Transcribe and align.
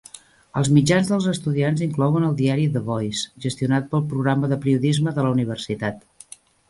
Els 0.59 0.69
mitjans 0.77 1.09
dels 1.11 1.25
estudiants 1.33 1.83
inclouen 1.87 2.25
el 2.29 2.33
diari 2.39 2.65
"The 2.77 2.83
Voice", 2.87 3.29
gestionat 3.45 3.87
pel 3.93 4.05
Programa 4.15 4.51
de 4.55 4.59
Periodisme 4.65 5.15
de 5.19 5.27
la 5.29 5.35
Universitat. 5.37 6.39